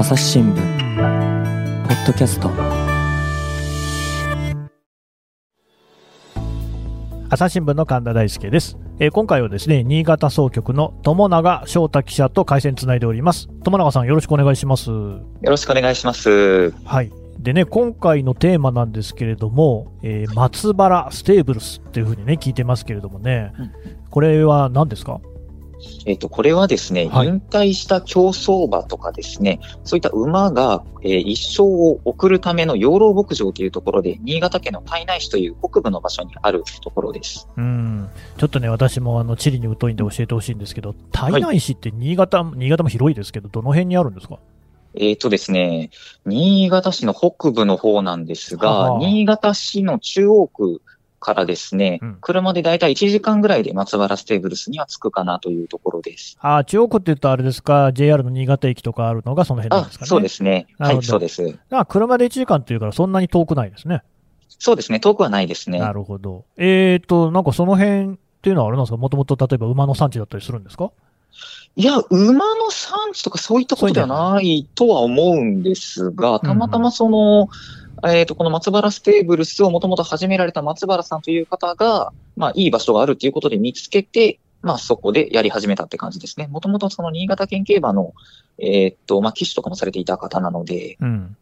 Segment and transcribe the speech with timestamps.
[0.00, 0.56] 朝日新聞
[1.86, 2.48] ポッドキャスト。
[7.28, 13.50] 朝日新聞の神田大輔です、えー今回はですね新潟総局の友永翔太記者と回線つないでおります。
[13.62, 14.88] 友永さんよろしくお願いします。
[14.88, 16.70] よろしくお願いします。
[16.70, 17.12] はい。
[17.38, 23.70] でね今回のテーマなんですけれども、えー松原ステーブルスっていうふうにね聞いてますけれどもね、うん。
[24.08, 25.20] これは何ですか？
[26.06, 27.28] えっ、と、これはですね、はい。
[27.28, 37.48] 引退した競走馬とかですね、そういった馬が、えー一生を送るための養老牧場というところで、新潟県の胎内市という北部の場所にあるところです。
[37.56, 38.08] うん。
[38.38, 44.38] ちょっとね私もあの地理に疎いんで教えてほしいんですけど胎内市って新潟、新潟も広いですけどどの辺にあるんですか？
[44.94, 45.90] えっ、とですね、
[46.26, 48.98] 新潟市の北部の方なんですが、はあ。
[48.98, 50.82] 新潟市の中央区
[51.20, 56.36] からですね、うん車でだいたい1時間ぐらいで松原ステーブルスには着くかなというところです。
[56.40, 60.08] あー中央区って言うとあれですか？JR の新潟駅とかあるのがその辺なんあですかね？
[60.08, 60.66] そうですね。
[60.78, 61.44] はい、そうです。
[61.46, 64.02] だから車で1時間っていうからそんなに遠くないですね
[64.58, 65.78] そうですね、遠くはないですね。
[65.78, 66.44] なるほど。
[66.58, 68.96] えーと、なんかその辺っていうのはあれなんですか？
[68.98, 70.90] もともと例えば馬の産地だったりするんですか？
[71.76, 77.48] いや、馬の産地とかそういったことではないとは思うんですが、たまたまその、
[78.08, 86.46] えっ、と、この松原ステーブルスをもともと始められた松原さんという方が、まあ、いい場所があるということで見つけて、まあ、そこでやり始めたって感じですね。
[86.46, 88.14] もともとその新潟県競馬の、
[88.58, 91.36] えっ、と、まあ、騎手とかもされていた方なので、うん。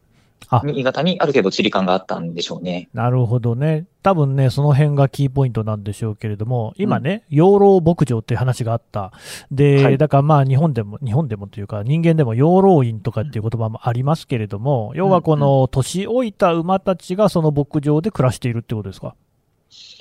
[0.47, 2.89] あ新潟にある程度地理感があったんでしょうね。
[2.93, 3.85] なるほどね。
[4.01, 9.11] 多分ね、その辺がキーポイントなんでしょうけれども、今ね、養老牧場っていう話があった。
[9.51, 19.15] で、はいだからまあ日本でも、日本でもというか人間でも養老院とかっていう言葉もありますけれども、要はこの年老いた馬たちがその牧場で暮らしているってことですか？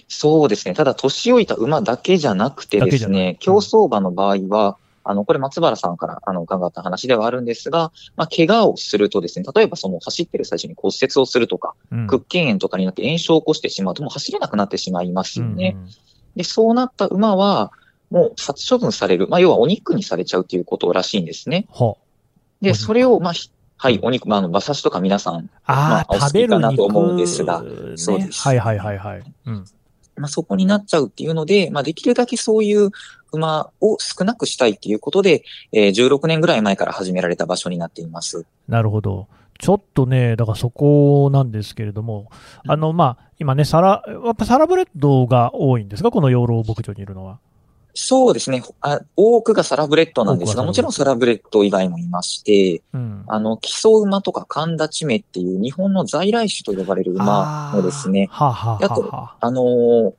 [0.09, 0.73] そうですね。
[0.73, 4.79] ただ、年老いた馬だけじゃなくてですね、競走馬の場合は、
[5.09, 12.07] あの、これ松原さんからあの伺った話ではあるんですが、まあ、怪我をするとですね、例えばその走ってる最初に骨折をするとか、うん。
[12.07, 15.75] 屈腱炎とかになって炎症を起こしてしまうともう走れなくなってしまいますよね。
[15.77, 15.91] うんうん
[16.37, 17.73] で、そうなった馬は、
[18.11, 19.27] もう殺処分される。
[19.29, 21.67] まあ、要はお肉にされちゃうということらしいんですね。
[22.63, 29.23] で、肉それを、まあ、ひはい、お肉、まあ、あの、馬刺しとか皆さん、あまああ、お好きかなと思うんですがねそうですはいはいはいはい。
[29.47, 29.65] うん。
[30.17, 32.91] まあ、そこになっちゃうっていうので、まあ、できるだけそういう
[33.33, 38.47] 馬を少なくしたいっていうことで、えー16年ぐらい前から始められた場所になっています。
[38.69, 39.27] なるほど。
[39.61, 42.31] ちょっとね、だからそこなんですけれども、
[42.69, 46.13] あの、まあ、今ね、サラ、やっぱサラブレッドが多いんですか？
[46.13, 47.39] この養老牧場にいるのは。
[48.01, 48.63] そうですね。
[48.81, 53.25] あ多くがサラブレッドなんですが、もちろんサラブレッド以外もいまして、うん。
[53.27, 60.13] あの、木曽馬とか寒立馬っていう日本の在来種と呼ばれる馬もですね、はあ、はああとはあはあ、あのー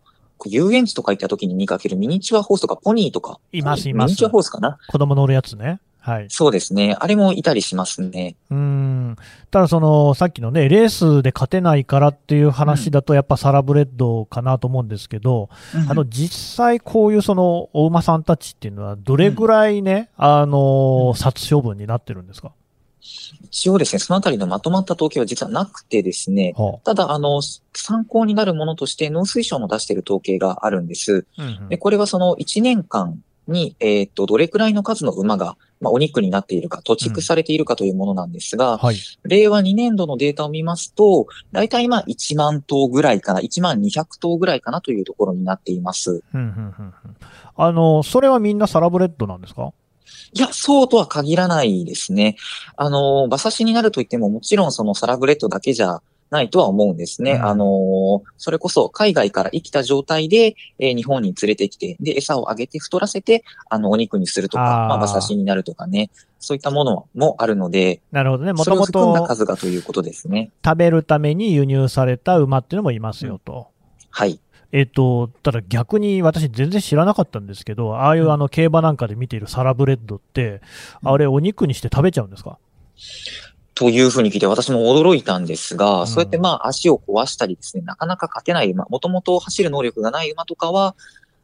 [0.47, 3.39] 遊園地とか行った時に見かけるミニチュアホースとかポニーとか。
[3.51, 5.79] いますいますミニチュアホースかな子供乗るやつね。
[6.01, 6.27] はい。
[6.29, 6.95] そうですね。
[6.97, 8.37] あれもいたりしますね。
[8.49, 9.15] うん。
[9.51, 15.49] ただその、さっきのね、レースで勝てないからっていう話だと、やっぱサラブレッドかなと思うんですけど、
[15.89, 22.53] あの、実際こういうその、お馬さんたちっていうのは、どれぐらいね、あの、殺処分になってるんですか？
[23.43, 27.41] 一応ですね、そのあたりのまとまった統計は実はなくてですね、はただ、あの、
[27.73, 31.25] 参考になるものとして農水省の出している統計があるんです。
[31.37, 31.43] あ。
[31.43, 38.97] うんうんで、これはその1年間に、えっ、と、どれくらいの数の馬が、まあ、お肉になっているか、土畜されているかというものなんですが、はい。
[39.23, 46.23] 令和2年度のデータを見ますと、だいたい今1万頭ぐらいかな、1万200頭ぐらいかなというところになっています。
[46.33, 46.93] うんうんうんうん
[47.61, 49.73] あの、それはみんなサラブレッドなんですか？
[50.33, 52.35] いや、そうとは限らないですね。
[52.75, 57.33] あの、馬刺しになると言っても、もちろんそのサラブレッドだけじゃないとは思うんですね。
[57.33, 66.09] うんあの、それこそ海外から生きた状態で、えー日本に連れてきて、で、餌をあげて太らせて、あの、お肉にするとか、あーまあ、馬刺しになるとかね、
[66.39, 68.53] そういったものもあるので、なるほどね。
[68.53, 70.51] もともと含んだ数がということですね。
[70.63, 73.67] 食べるために輸入された馬っていうのもいますよと。
[74.11, 74.39] はい。
[74.71, 80.61] えっと、ただ逆に私全然知らなかったんですけど、ああいうあの競馬なんかで見ているサラブレッドって、
[81.03, 82.59] あれお肉にして食べちゃうんですか？
[83.73, 90.95] というふうに聞いて私も驚いたんですが、うんそうやってまあ足を壊したりですね、なかなか勝てない馬、もともと走る能力がない馬とかは、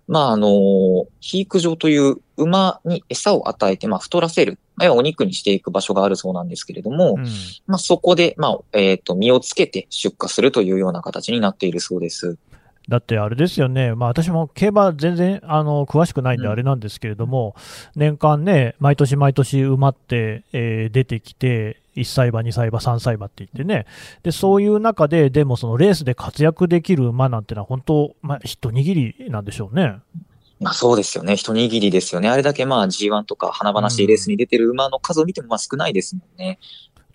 [0.08, 7.26] まああの、肥育場という馬に餌を与えて、まあ太らせる、まあ要はお肉にしていく場所があるそうなんですけれども、うん。
[7.66, 12.38] まあそこで、まあ、えっ、と、身をつけて出荷するというような形になっているそうです。
[12.88, 17.56] だってあれですよね、まあ、私も競馬全然あの詳しくないんでうんあれなんですけれども、
[17.96, 23.86] 年間ね、毎年毎年馬って、えー出てきて、1歳馬、2歳馬、3歳馬って言ってね、
[24.24, 29.96] でそういう中で、でもそのレースで活躍できる馬なんてのは、本当、まあ、一握りなんでしょうね。
[30.60, 31.36] まあそうですよね。
[31.36, 32.30] 一握りですよね。
[32.30, 36.60] あれだけまあ G1 とか華々しいレースに出てる馬の数を見てもまあ少ないですもんね。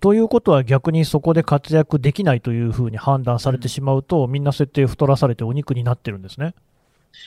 [0.01, 6.55] ということは逆にそこで活躍できないというふうに判断されてしまうと、みんな設定太らされてお肉になってるんですね。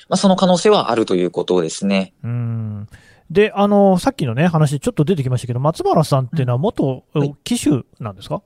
[0.10, 2.14] まあその可能性はあるということですね。
[2.24, 2.88] うん。
[3.30, 7.04] で、あの、さっきのね、話ちょっと出てきましたけど、松原さんっていうのは元
[7.44, 8.42] 騎手なんですか、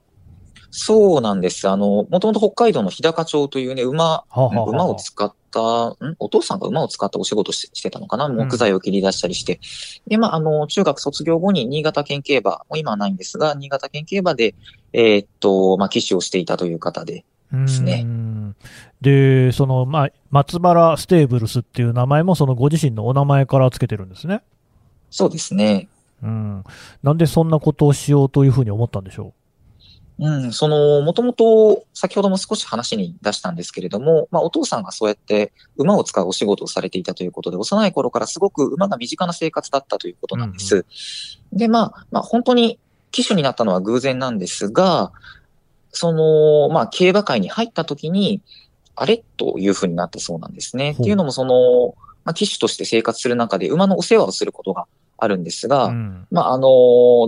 [0.70, 1.68] そうなんです。
[1.68, 5.96] あの、もともと北海道の日高町というね、馬、はあはあはあ馬を使った、ん？
[6.18, 8.28] お父さんが馬を使ったお仕事ししてたのかな？
[8.28, 9.60] 木材を切り出したりして。
[10.06, 14.54] で、まあ、あの、中学卒業後に新潟県競馬、もう今はないんですが、新潟県競馬で、
[14.92, 17.24] えーっと、まあ、騎手をしていたという方で。
[17.66, 18.56] すねうん
[19.00, 24.42] で、その、まあ、松原ステーブルスっていう名前も、そのご自身のお名前からつけてるんですね。
[25.10, 25.88] そうですね。
[26.22, 26.64] うん。
[27.02, 29.32] なんでそんなことをしようというふうに思ったんでしょう？
[30.48, 40.84] ん、その、もともと、先ほども少し話に出したんですけれども、まあ、お父さんがそうやって馬を使うお仕事をされていたということで、幼い頃からすごく馬が身近な生活だったということなんです。
[41.52, 42.78] で、まあ、まあ、本当に
[43.12, 45.12] 騎手になったのは偶然なんですが、
[45.92, 48.42] その、まあ、競馬界に入った時に、
[48.96, 49.22] あれ？
[49.36, 50.92] というふうになったそうなんですね。
[50.92, 51.94] っていうのも、その、
[52.24, 54.86] まあ、騎手として生活する中で馬のお世話をすることが
[55.16, 55.88] あるんですが、う。
[55.90, 56.26] うん。
[56.32, 56.68] まあ、あの、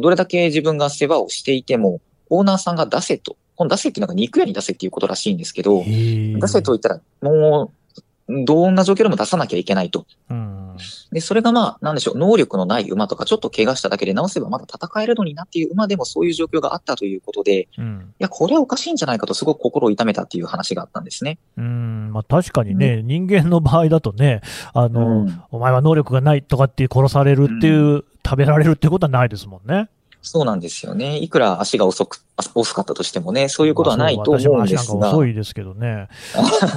[0.00, 10.06] どれだけ自分が世話をしていても、オーナーさんが出せと、この出せっていうのが肉屋に出せっていうことらしいんですけど、出せと言ったら、もう、どんな状況でも出さなきゃいけないと。
[10.30, 10.76] うん。
[11.10, 18.14] で、それがまあ、なんでしょう、能力のない馬とか、ちょっと怪我しただけで直せばまだ戦えるのになっていう馬でもそういう状況があったということで、いうん。
[18.18, 21.38] や、これはおかしいんじゃないかとすごく心を痛めたっていう話があったんですね。
[21.56, 22.12] うん。
[22.12, 24.42] まあ、確かにね、人間の場合だとね、
[24.72, 29.88] あの、うんお前は能力がないとかって殺されるっていう、食べられるってことはないですもんね。
[30.22, 31.18] そうなんですよね。
[31.18, 35.10] いくら足が遅く、あ遅かったとしてもね、そういうことはないと思うんですまあ。
[35.10, 36.08] 遅いですけどね。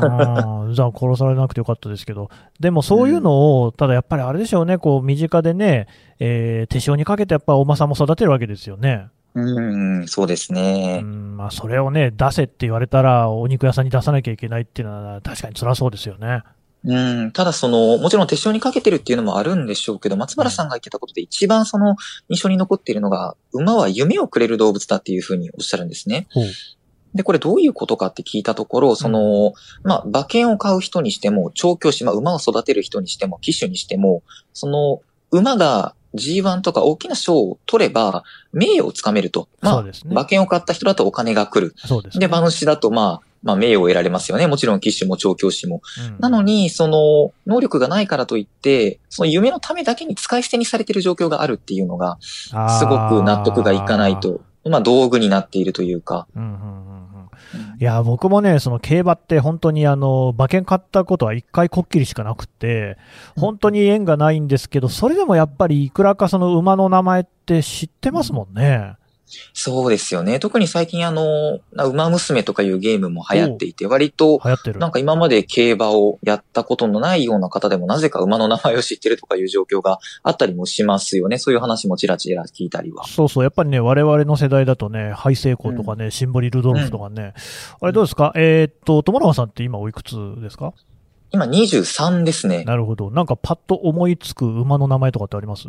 [0.01, 2.29] うん じゃあ殺されなくてよかったですけど。
[2.59, 5.87] でもそういうのを、ただやっぱりあれでしょうね、こう身近でね、
[6.19, 9.07] えー手塩にかけてやっぱお馬さんも育てるわけですよね。
[9.35, 11.01] うん、そうですうね。
[11.01, 16.43] ん、まあそれをね、出せって言われたらお肉屋さんに出さなきゃいけないっていうのは確かに辛そうですよね。
[16.85, 21.95] うん、ただその、もちろん手塩にかけてるっていうのもあるんでしょうけど、松原さんが言ってたことで一番その
[22.29, 26.27] 印象に残っているのが、馬は夢をくれる動物だっていうふうにおっしゃるんですね。
[26.31, 26.45] ほう
[27.13, 29.53] で、これどういうことかって聞いたところ、その、
[29.83, 39.47] まあ、馬券を買う人にしても、調教師、まあ、馬を育てる人にしても、騎手にしても、その、馬が G1 とか大きな賞を取れば、名誉をつかめると。
[39.61, 41.75] まあ、ね馬券を買った人だとお金が来る。
[41.77, 44.47] そうです、で、馬主だと、まあ、まあ、名誉を得られますよね。
[44.47, 45.81] もちろん騎手も調教師も。
[46.07, 54.19] うんなのに、その、能力がないからといって、その夢のためだけに使い捨てにされている状況があるっていうのが、すごく納得がいかない。
[54.19, 54.41] と。
[54.65, 56.27] まあ、道具になっているというか。
[56.35, 57.03] あーうんうんうんうん
[57.79, 62.97] いや、僕もね、その競馬って本当にあの、馬券買ったことは一回こっきりしかなくて、
[63.37, 68.95] 本当に縁がないんですけど、それでもやっぱりいくらかその馬の名前って知ってますもんね。
[69.53, 70.39] そうですよね。
[70.39, 74.79] 特に最近あの、馬娘とかいうゲームも流行っていて、割と、流行ってる。
[74.79, 81.37] なんか今まで競馬をやったことのないような方でもなぜか馬の名前を知ってるとかいう状況があったりもしますよね。
[81.37, 83.05] そういう話もちらちら聞いたりは。
[83.07, 87.33] そうそう、やっぱりね、我々の世代だとね、ハイセイコーとかね、シンボリ・ルドルフとかね、
[87.81, 88.33] あれどうですか？
[88.35, 90.73] えーっと、友永さんって今おいくつですか？
[91.31, 92.63] 今23ですね。
[92.63, 93.09] なるほど。
[93.09, 95.67] なんかパッと思いつく馬の名前とかってあります？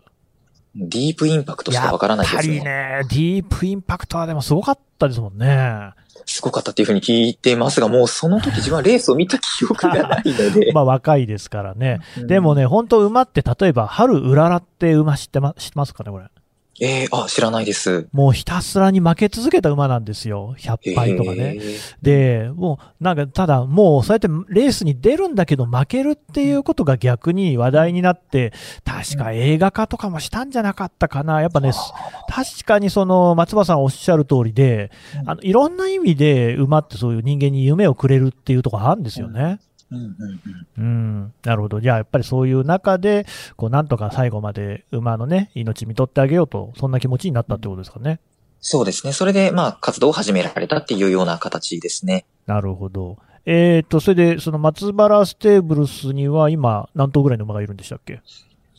[0.76, 2.70] ディープインパクトしかわからないやっぱりですね。
[2.70, 5.92] ね、ディープインパクトはでもすごかったですもんね。
[6.26, 10.72] すごかったっていうふうに聞いてますが、もうその時自分はレースを見た記憶がないので。
[10.74, 12.00] まあ若いですからね。
[12.18, 16.24] うんでもね、本当馬って例えば、春うららって馬知ってま、知ってますかねこれ。
[16.80, 18.08] ええあ、知らないです。
[18.12, 20.56] もうひたすらに負け続けた馬なんですよ。
[20.58, 21.56] 100敗とかね。
[21.56, 28.52] えーで、もう、なんか、ただ、もう、そうやってレースに出るんだけど、負けるっていうことが逆に話題になって、
[28.84, 31.40] 確か映画化とかもしたんじゃなかったかな。
[31.40, 31.70] やっぱね、
[32.28, 34.90] 確かにその、松葉さんおっしゃる通りで、
[35.22, 39.40] うんあの、いろんな意味で馬ってそういう人間に夢をくれるっていうところあるんですよね。
[39.42, 39.60] うん
[39.94, 40.16] うん
[40.78, 41.80] うんうん、なるほど。
[41.80, 48.20] じゃあ、やっぱりそういう中で、こう、なんとか最後まで馬のね、命見とってあげようと、そんな気持ちになったってことですかね。
[48.60, 49.12] そうですね。
[49.12, 52.24] それで、まあ、活動を始められたっていうような形ですね。
[52.46, 53.18] なるほど。
[53.46, 58.20] えっ、と、それで、その松原ステーブルスには今、何頭ぐらいの馬がいるんでしたっけ？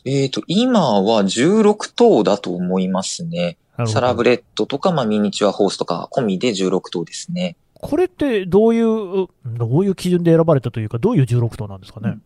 [0.04, 3.58] えっ、と、今は16頭だと思いますね。
[3.86, 7.56] サラブレッドとか、まあ、ミニチュアホースとか、込みで16頭ですね。
[7.80, 12.18] これってどういう、どういう基準で選ばれたというか、どういう16頭なんですかね？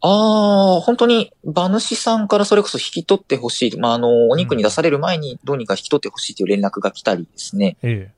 [0.00, 3.78] ああ、本当に、馬主さんからそれこそ引き取ってほしい。
[3.78, 7.76] まあ、あの、お肉に出される前にどうにか引き取ってほしいという連絡が来たりですね。
[7.82, 8.10] え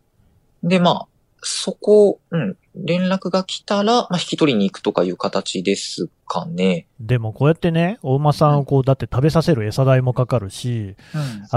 [0.64, 1.06] で、まあ、
[1.48, 6.88] そこ、うん、連絡が来たら、まあ、引き取りに行くとかいう形ですかね。
[6.98, 10.96] でもこうやってね、お馬さんをこう、だって食べさせる餌代もかかるし、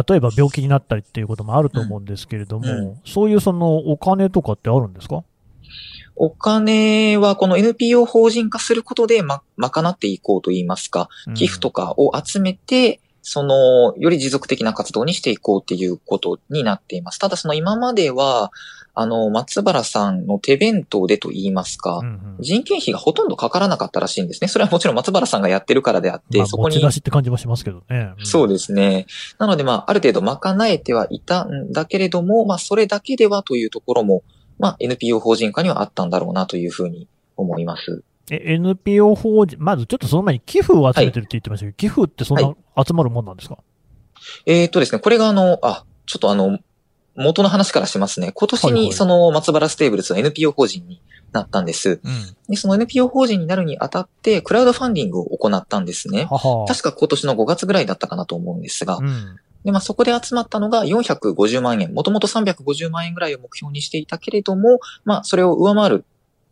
[0.08, 5.24] 例えば病気になったりっていうこともあると思うんですけれども、うんうそういうそのお金とかってあるんですか？
[6.16, 17.20] お金はこの NPO 法人化することで、ま、賄っていこうといいますか、寄付とかを集めて、その、より持続的な活動にしていこうっていうことになっています。
[17.20, 18.52] ただその今までは、
[19.00, 24.48] あの、松原さんの手弁当でと言いますか、うんうん人件費がほとんどかからなかったらしいんですね。
[24.48, 28.14] それはもちろん松原さんがやってるからであって、まあ、そこに持ち出しって感じもしますけどね。
[28.24, 29.06] そうでですね。
[29.40, 34.24] なので、まあ、ある程度賄えてはいたんだけれども、まあ、それだけではというところも、
[34.58, 38.04] まあ、NPO 法人化にはあったんだろうなというふうに思います。
[38.32, 43.58] え NPO 法人、まずちょっとその前に寄付を集めてるって言ってましたけど、寄付ってそんな集まるもんなんですか、
[44.46, 46.60] えっ、とですね、これがあの、あ、ちょっとあの、
[47.16, 48.32] 元の話からしますね。
[48.34, 51.02] 今年はいはいにその松原ステーブルスの NPO 法人に
[51.32, 52.00] なったんです。
[52.04, 52.36] うん。
[52.48, 56.26] で、その NPO 法人になるにあたって、クラウドファンディングを行ったんですね。
[56.26, 56.66] はは。
[56.68, 59.40] 確か今年の5月ぐらいだったかなと思うんですが、うん。
[59.64, 61.94] で、まあ、そこで集まったのが450万円。
[61.94, 66.06] もともと350万円ぐらいを目標にしていたけれども、まあ、それを上回る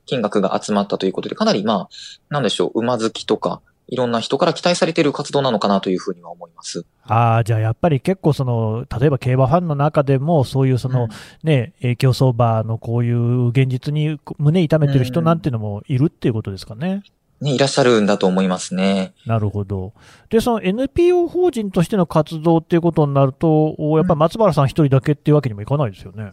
[0.06, 1.90] 金額が集まったということで、かなりまあ、
[2.30, 6.86] なんでしょう、馬好きとか、いろんな人から期待されている活動なのかなというふうには思います。
[7.04, 11.10] ああ、じゃあやっぱり結構その、例えば競馬ファンの中でも、そういうその、うん
[11.44, 17.04] ね、えー競走馬のこういう現実に胸痛めてる人なんていうのもいるっていうことですかね。
[17.40, 19.14] ね、いらっしゃるんだと思いますね。
[19.26, 19.94] なるほど。
[20.30, 26.32] で、その NPO 法人としての活動っていうことになると、おやっぱり松原さん一人だけっていうわけにもいかないですよね。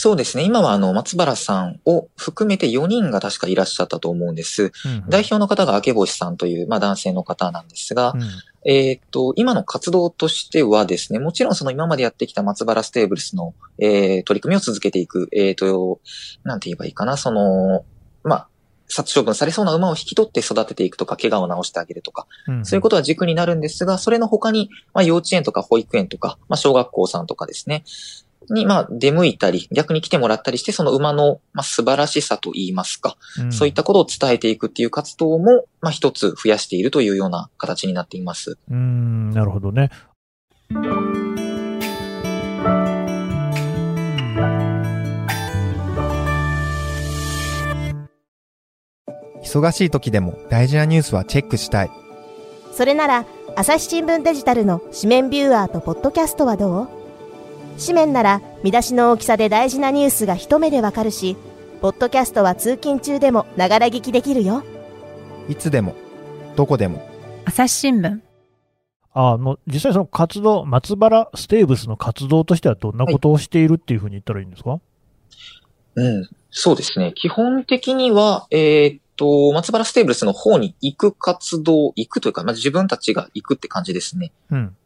[0.00, 0.44] そうですね。
[0.44, 4.70] 今はあの、松原さんを含めて4人が確かいらっしゃったと思うんです。
[4.84, 8.22] うん代表の方が明星さんという、まあ男性の方なんですが、うん。
[8.64, 15.98] えーっと、今の活動としてはですね、もちろんその今までやってきた松原ステーブルスの、えー取り組みを続けていく、えーっと、
[16.44, 17.84] なんて言えばいいかな、その、
[18.22, 18.48] まあ、
[18.88, 22.64] 殺処分されそうな馬を引き取って育てていくとか、怪我を治してあげるとか、うん。
[22.64, 27.82] そういうことは軸になるんですが、それの他に、まあ、幼稚園とか保育園とか、まあ、小学校さんとかですね、
[28.50, 38.58] に、まあ、出向いたり、逆に来てもらったりして、その馬の、まあ、素晴らしさと言いますか、うんそういったことを伝えていくっていう活動も、まあ、一つ増やしているというような形になっています。
[38.68, 39.90] うーん、なるほどね。
[49.42, 51.90] 忙しい時でも大事なニュースはチェックしたい。
[52.72, 53.24] それなら
[53.56, 56.97] 朝日新聞デジタルの紙面ビューアーとポッドキャストはどう？
[57.78, 61.36] 紙面なら見出しの大きさで大事なニュースが一目でわかるし
[61.80, 64.64] ポッドキャストは通勤中でもながら聞きできるよ
[65.48, 65.94] いつでも、
[66.56, 67.08] どこでも。
[67.46, 68.20] 朝日新聞
[69.14, 74.80] ああの、実際その活動、松原ステーブスの活動としてはどんなことをしているっていうふうに言ったらいいんですか、
[75.94, 76.28] うん。
[76.50, 77.12] そうですね。
[77.14, 84.32] 基本的には、えーっと、松原ステーブルスの方に行く活動、行くというか、まあ、自分たちが行くって感じですね。
[84.50, 84.76] うん。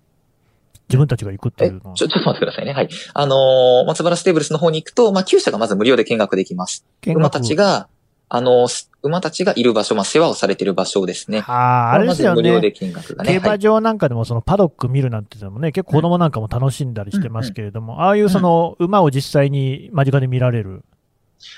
[0.88, 1.96] 自分たちが行くってえ、いうのは。
[1.96, 2.72] ちょ、ちょっと待ってくださいね。
[2.72, 2.88] はい。
[3.14, 6.84] あのー松原ステーブルスの方に行くと、まあ、厩舎がまず無料で見学できます。
[7.06, 7.88] 馬たちが、
[8.28, 11.42] あのー馬たちがいる場所、まあ、世話をされている場所ですね。
[11.48, 12.72] ああ、あれですよまず無料でね。
[12.72, 13.32] 見学がね。
[13.32, 13.58] 競馬はい。
[13.58, 20.84] 場なんかでもそのパドック見るなんていうのもね、結構子供なんかも楽しんだりしてますけれども、ああいうその馬を実際に間近で見られる。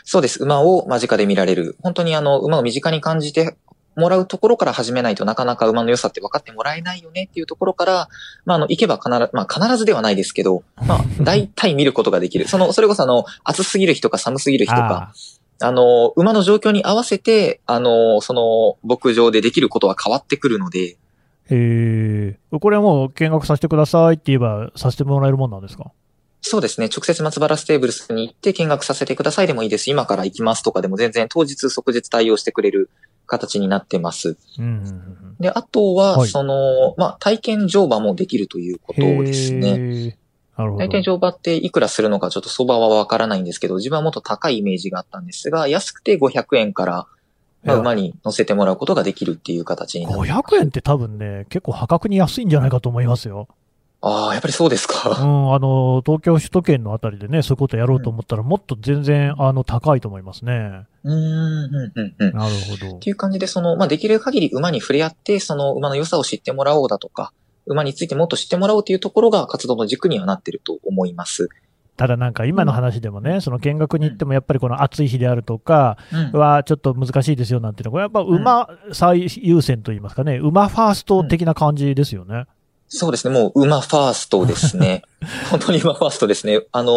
[0.05, 0.43] そうです。
[0.43, 1.77] 馬を間近で見られる。
[1.83, 3.59] 本当にあの、馬を身近に感じて
[3.97, 8.09] もらうところから始めないとなかなか馬の良さって分かってもらえないよねっていうところから、
[8.45, 12.49] まあ、あの、行けば必ず、まあ、必ずではないですけど、まあ、 大体見ることができる。
[12.49, 15.13] その、それこそあの、暑すぎる日とか寒すぎる日とか、
[15.61, 20.97] あの、馬の状況に合わせて、あの、その、牧場でできることは変わってくるので、
[21.51, 25.93] えー、これはもう見学させてくださいって言えばさせてもらえるもんなんですか？
[26.41, 26.89] そうですね。
[26.95, 29.91] 直接松原ステーブルスに行って見学させてくださいでもいいです。
[29.91, 32.91] 今から行きますとかでも全然当日即日対応してくれる
[33.27, 34.37] 形になってます。
[35.41, 40.17] で、あとは、はいその、まあ、体験乗馬もできるということですね。
[40.57, 47.07] 体験乗馬っていくらするのかちょっと相場はわからないんですけど、自分はもっと高いイメージがあったんですが、安くて500円から、
[47.65, 50.33] まあ、馬に乗せてもらうことができるっていう形になってます。
[50.33, 53.49] 500円って多分ね、結構破格に安いんじゃないかと思いますよ。
[54.07, 55.09] ああ、やっぱりそうですうか。
[55.09, 60.87] ん、あの、東京首都圏のあたりでね、そういうことやろうと思ったら、もっと全然、あの、高いと思いますね。
[61.05, 62.37] うーん、うん、うん、うん。
[62.37, 62.99] なるほどっ。
[63.01, 67.33] ていう感じで、その、まあ、できる限り馬に触れ合って、その馬の良さを知ってもらおうだとか、
[67.67, 71.49] 馬についてもっと知ってもらおうというところが活動の軸にはなってると思います。
[71.97, 76.39] ただなんか今の話でもね、その見学に行ってもやっぱりこの暑い日であるとかうん。
[76.39, 82.45] はちょっと難しいですよなんていうのは、これやっぱ馬最優先といいますかね、馬ファースト的な感じですよね。
[82.97, 83.35] そうですね。
[83.35, 85.03] もう馬ファーストですね。
[85.51, 86.61] 本当に馬ファーストですね。
[86.71, 86.95] あのー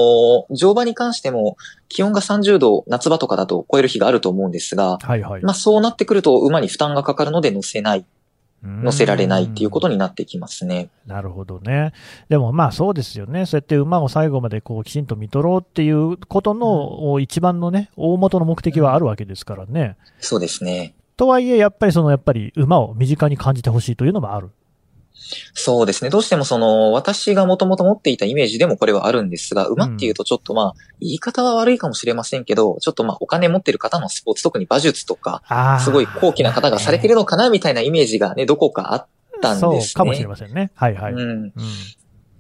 [0.52, 1.58] 乗馬に関しても
[1.90, 5.42] 気温が30度、夏場とかだと超える日があると思うんですが、はいはい。
[5.42, 8.06] まあそうなってくると馬に負担がかかるので乗せない、
[8.64, 10.90] 乗せられないっていうことになってきますね。
[11.08, 11.94] なるほどね。
[12.30, 13.48] でもまあそうですよね。
[13.48, 19.98] そうやって馬を最後までこうきちんと見とろうっていうことの一番のね、大元の目的はあるわけですからね。
[20.20, 20.94] そうですね。
[21.18, 24.52] とはいえ、やっぱりその、やっぱり馬を身近に感じてほしいというのもある。
[25.54, 26.10] そうですね。
[26.10, 35.44] どうしてもその、私がもともと持っていたイメージでもこれはあるんですが、馬っていうとちょっとまあ、言い方は悪いかもしれませんけど、ちょっとまあ、お金持ってる方のスポーツ、特に馬術とか、
[35.84, 39.08] すごい高貴な方がされてるのかなみたいなイメージがね、どこかあっ
[39.42, 39.82] たんですね。
[39.82, 40.72] そうかもしれませんね。
[40.76, 41.14] はいはい。
[41.14, 41.20] うん。
[41.20, 41.54] うん。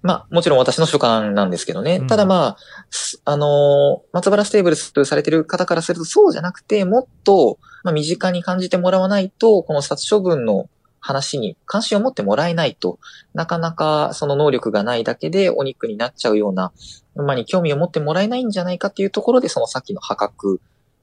[0.03, 1.98] まあ、もちろん私の主観なんですけどね。
[1.98, 2.57] うんただまあ、
[2.89, 10.69] すあのー松原ステーブルスされてる方からするとそうじゃなくて、もっと、まあ、身近に感じてもらわないと、この殺処分の
[11.07, 12.99] 話に関心を持ってもらえないと、
[13.33, 16.73] なかなかその能力がないだけでお肉になっちゃうような
[17.15, 20.59] 馬に興味を持ってもらえないんじゃないかっていうところで、そのさっきの破格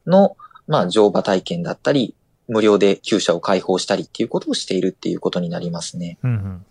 [0.06, 2.14] の、まあ、乗馬体験だったり、
[2.48, 6.18] 無料で厩舎を開放したりっていうことをしているっていうことになりますね。
[6.22, 6.66] うんうん。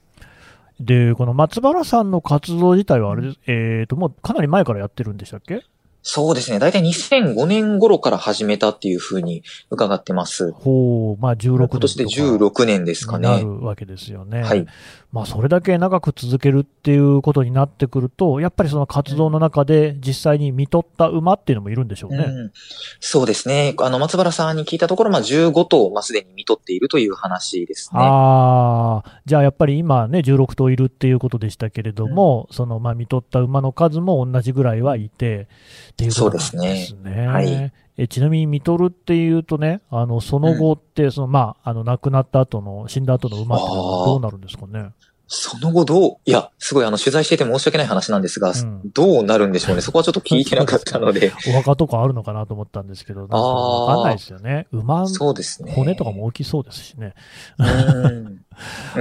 [0.85, 5.63] で、この松原さんの活動自体はあれです、えっ、と、もうかなり前からやってるんでしたっけ？
[6.05, 6.59] そうですね。
[6.59, 10.51] だいたい2005年頃から始めたっていうふうに伺ってます。
[10.51, 13.43] ほう、まあ16年今年で16年ですかになね。
[13.43, 14.43] るわけですよね。
[14.43, 14.65] はい。
[15.13, 22.23] まあ、それだけ長く続けるっていうことになってくると、やっぱりその活動の中で実際に見とった馬っていうのもいるんでしょうね。
[22.27, 22.51] うん、
[22.99, 23.75] そうですね。
[23.77, 27.99] あの、松原さんに聞いたところ、まあ、15頭、まあ、すでに見とっているという話ですね。
[28.01, 35.47] ああ、じゃあやっぱり今ね、16頭いるっていうことでしたけれども、そのまあ見とった馬の数も同じぐらいはいて、
[35.93, 36.85] っていうことですね。
[36.87, 44.89] そうですねはいえちなみに見とるっていうとね、あの、その後って、そのまあ、あの、亡くなった後の、死んだ後の馬ってどうなるんですかね？
[45.35, 49.81] その後どう、いや、すごいあの、取材してて申し訳ない話なんですが、うんどうなるんでしょうね。
[49.83, 51.33] そこはちょっと聞いてなかったので。
[51.49, 54.67] お墓とかあるのかなと思ったんですけど、なんかわかんないですよね。
[54.71, 55.73] 馬、そうですね。
[55.73, 57.15] 骨とかも大きそうですしね。
[57.57, 58.41] うん。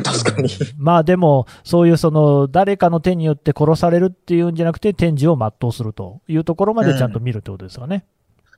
[0.03, 0.49] 確かに。
[0.79, 8.07] まあでも、そういうその、誰かの手によって殺されるっていうんじゃなくて、展示を全うするというところまでちゃんと見るってことですかね。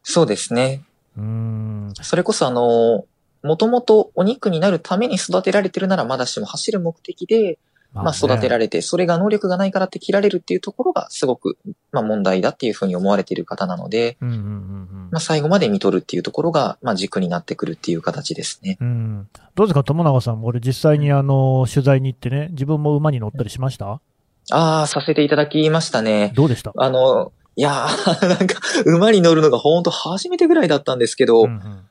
[0.05, 0.85] そうですね。
[1.17, 1.93] うーん。
[2.03, 3.05] それこそあの、
[3.45, 7.59] もともとお肉になるために育てられてるならまだしも走る目的で、
[7.93, 11.57] まあ育てられれて、それが能力がないからって切られるっていうところがすごく、
[11.93, 18.79] まあ問題だっていうふうに思われている方なので、うんうんうんまあ最後まで見とるっていうところが、まあ軸になってくるっていう形ですね。
[18.81, 18.89] うん。
[18.89, 19.29] うん。
[19.55, 24.01] どうですか、友永さんも、俺実際にあの、取材に行ってね、自分も馬に乗ったりしました？
[24.51, 26.33] ああ、させていただきましたね。
[26.35, 26.73] どうでした？
[26.77, 31.84] あの、いやー、なんか、馬に乗るのが本当初めてぐらいだったんですけど、うんうん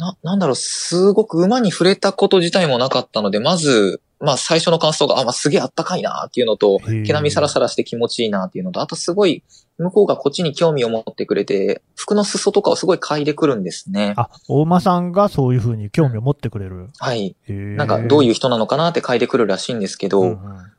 [0.00, 9.44] な、なんだろう、すごく馬に触れたこと自体もなかったので、まず、まあ最初の感想が、あ、まあすげえあったかいなっていうのと、毛並みサラサラして気持ちいいなっていうのと、あとすごい、
[9.76, 14.14] 向こうがこっちに興味を持ってくれて、服の裾とかをすごい嗅いでくるんですね。
[14.16, 16.90] あ、大馬さんがそういうふうに興味を持ってくれる。
[16.98, 17.36] はい。
[17.48, 20.36] なんかどういう人なのかなって嗅いでくるらしいんですけど、うんうん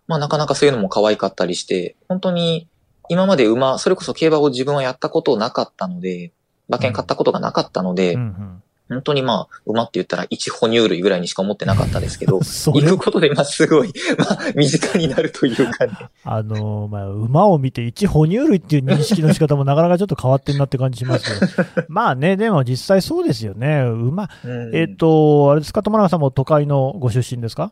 [0.07, 2.67] まあなかなかそういうのも可愛かったりして、本当に
[3.07, 6.31] 今まで馬、それこそ競馬を自分はやったことなかったので、
[6.69, 8.63] 馬券買ったことがなかったので、うんうん
[8.95, 15.93] 本当にまあ、馬って言ったら一哺乳類ぐらいにしか思ってなかったですけど、 それ行くことで、まあ、すごい、まあ、身近になるというかね。
[16.23, 21.85] あのーまあ、馬を見て一哺乳類っていう認識の仕方もなかなかちょっと変わってんなって感じしますけど。
[21.89, 23.81] まあね、でも実際そうですよね。
[23.83, 27.71] 馬、うんえっ、と、あれですか、友永さんも都会のご出身ですか？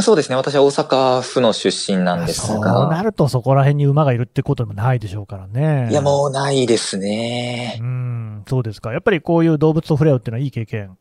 [0.00, 0.36] そうですね。
[0.36, 3.02] 私は大阪府の出身なんですそうなが。
[3.02, 5.88] るとそこら辺に馬がいるってこともないでしょうからね。
[5.90, 7.84] いや、もうないですねう。
[7.84, 8.92] ん、そうですか。
[8.92, 10.96] やっぱりこういう動物と触れ合うっていうのはいい経験。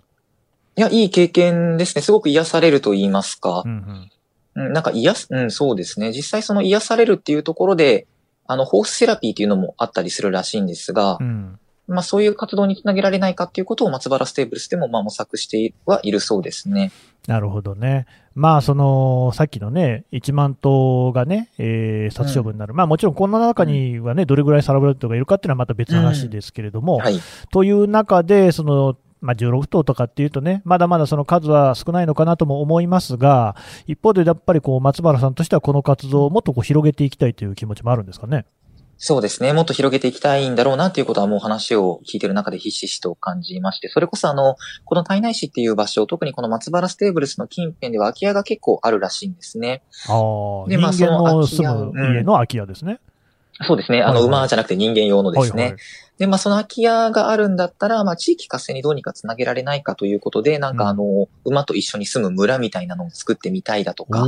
[0.77, 2.01] いや、いい経験ですね。
[2.01, 3.69] すごく癒されると言いますかう。
[3.69, 4.09] ん
[4.55, 6.11] うん、なんか癒す、うん、そうですね。
[6.11, 8.07] 実際その癒されるっていうところで、
[8.47, 11.59] あの、ホースセラピーっていうのもあったりするらしいんですがうん。
[11.87, 11.95] う、ん。
[11.95, 16.91] まあそういう活動につなげられないかっていうことを松原ステーブルスでもまあ模索してはいるそうですね。
[17.27, 18.05] なるほどね。
[18.35, 22.73] まあ、その、さっきのね、1万頭がね、えー殺処分になる。
[22.73, 27.19] まあ、もちろんこの中にはね、どれぐらいサラブレッドがいるかっていうのはまた別の話ですけれども、はい。
[27.51, 33.55] という中で、その、まあ、16頭とかっていうとね、まだまだその数は少ないのかなとも思いますが、
[33.87, 38.45] 一方でやっぱりこう、松原さんとしてはこの活動をもっとこう広げていきたいという気持ちもあるんですかね？
[38.97, 39.53] そうですね。
[39.53, 44.55] もっと広げていきたいんだろうなっていうことはもう話を聞いてる中でひしひしと感じまして、それこそあの、
[44.85, 49.83] この胎内市っていう場所、特にこの松原ステーブルスの近辺では空き家が結構あるらしいんですね。
[50.07, 52.99] ああ、でまあその住む家の空き家ですね。
[53.61, 54.01] そうですね。
[54.01, 55.61] あの、馬じゃなくて人間用のですね。
[55.61, 55.81] はいはい
[56.17, 64.27] で、まあ、その空き家があるんだったら、まあ、地域活性にどうにかつなげられないかということで、なんかあの、馬と一緒に住む村みたいなのを作ってみたいだとか、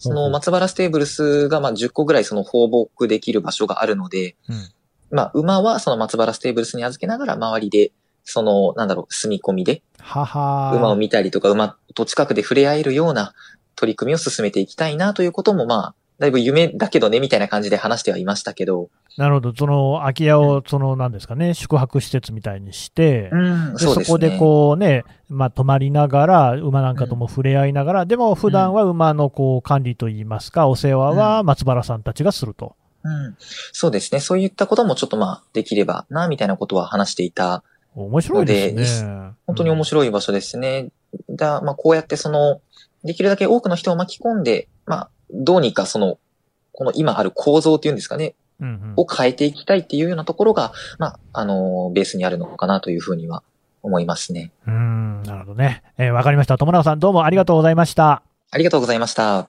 [0.00, 4.68] その松原ステーブルスがまあ10個ぐらいその放牧できる場所があるので、うん。
[5.10, 7.92] まあ馬はその松原ステーブルスに預けながら周りで、
[8.24, 9.82] その、なんだろう、住み込みで
[10.78, 13.34] 馬を見たりとか馬と近くで触れ合えるような
[13.76, 24.04] 取り組みを進めていきたいなということもまあ、だいぶ夢だけどねみたいな感じで話してはいましたけど、なるほど、その空き家を、そのなんですかね、宿泊施設みたいにして、うん、でそね。
[24.04, 32.76] こでこうね、まあ、泊まりながら、馬なんかとも触れ合いながら、でも普段は馬のこう管理といいますか、お世話は松原さんたちがすると。
[33.02, 33.34] うん、
[33.72, 34.20] そうですね。
[34.20, 39.30] そういったこともちょっとまあ、できればな、みたいなことは話していた面白いですね。
[39.46, 40.90] 本当に面白い場所ですね。
[41.30, 42.60] だ、まあ、こうやってその、
[43.04, 46.18] できるだけ多くの人を巻き込んで、まあ、どうにかその、
[46.72, 53.42] この今ある構造っていうんですかね、うんうんを変えていきたいっていうようなところが、まあ、あの、ベースにあるのかなというふうには
[53.82, 54.52] 思いますね。
[54.66, 55.82] うん、なるほどね。
[55.96, 56.58] えーわかりました。
[56.58, 58.22] 友永さん、どうもありがとうございました。
[58.50, 59.48] ありがとうございました。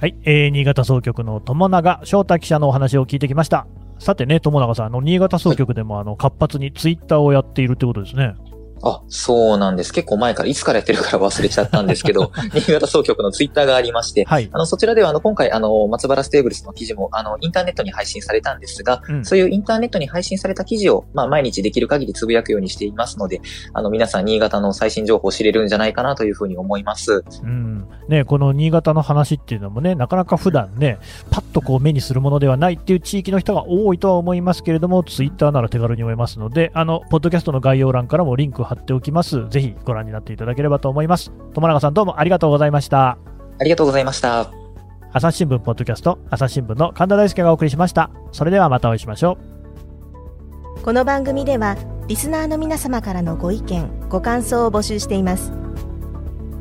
[0.00, 3.66] はい、えー新潟総局の友永翔太記者のお話を聞いてきました。
[4.00, 8.34] さてね、友永さん、あの、新潟総局でも、あの、活発にツイッターをやっているってことですね。
[8.82, 9.92] あ、そうなんです。
[9.92, 14.48] 結構前から、いつからやってるから忘れちゃったんですけど、 新潟総局のツイッターがありまして、はい。
[14.52, 23.40] あの、そちらでは、あの、今回、あの、松原ステーブルスの記事も、あの、インターネットに配信されたんですが、うんそういうインターネットに配信された記事を、まあ、毎日できる限りつぶやくようにしていますので、
[23.74, 27.22] あの、皆さん、新潟の最新情報を知れるんじゃないかなというふうに思います。
[27.42, 27.86] うん。
[28.08, 30.98] ね、この新潟の話っていうのもね、なかなか普段ね、
[31.30, 39.48] パッとこう目にするものではないっていう地域の人が多いとは思いますけれども、ツイッターなら手軽に読めますので、あの、ポッドキャストの概要欄からもリンク貼っておきます。
[39.48, 41.32] ぜひご覧になっていただければと思います。
[41.54, 43.18] 友永さんどうもありがとうございました。
[43.58, 44.50] ありがとうございました。
[45.12, 48.10] 朝日新聞ポッドキャスト、朝日新聞の神田大輔がお送りしました。
[48.30, 49.60] それではまたお会いしましょう。
[50.82, 51.76] この番組では
[52.08, 55.52] リスナーの皆様からのご意見ご感想を募集しています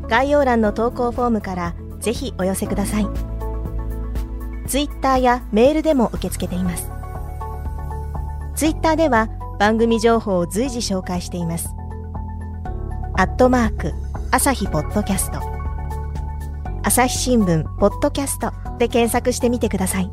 [0.07, 3.07] 概要欄の投稿フォームからぜひお寄せください
[4.67, 6.91] ツイッターやメールでも受け付けています
[8.55, 11.69] ツイッターでは番組情報を随時紹介しています
[13.19, 13.93] アットマーク
[14.31, 15.41] 朝日ポッドキャスト。
[16.85, 20.09] 朝日新聞ポッドキャストで検索してみてください。